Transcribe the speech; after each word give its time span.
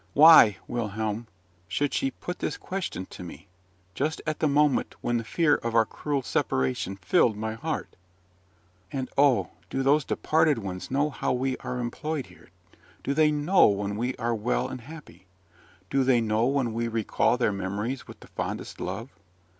Why, 0.15 0.57
Wilhelm, 0.67 1.27
should 1.67 1.93
she 1.93 2.09
put 2.09 2.39
this 2.39 2.57
question 2.57 3.05
to 3.11 3.23
me, 3.23 3.47
just 3.93 4.19
at 4.25 4.39
the 4.39 4.47
moment 4.47 4.95
when 5.01 5.17
the 5.17 5.23
fear 5.23 5.57
of 5.57 5.75
our 5.75 5.85
cruel 5.85 6.23
separation 6.23 6.95
filled 6.95 7.37
my 7.37 7.53
heart? 7.53 7.95
"And 8.91 9.11
oh! 9.15 9.51
do 9.69 9.83
those 9.83 10.03
departed 10.03 10.57
ones 10.57 10.89
know 10.89 11.11
how 11.11 11.33
we 11.33 11.55
are 11.57 11.77
employed 11.79 12.25
here? 12.25 12.49
do 13.03 13.13
they 13.13 13.29
know 13.31 13.67
when 13.67 13.95
we 13.95 14.15
are 14.15 14.33
well 14.33 14.67
and 14.69 14.81
happy? 14.81 15.27
do 15.91 16.03
they 16.03 16.19
know 16.19 16.47
when 16.47 16.73
we 16.73 16.87
recall 16.87 17.37
their 17.37 17.53
memories 17.53 18.07
with 18.07 18.21
the 18.21 18.27
fondest 18.29 18.79
love? 18.79 19.11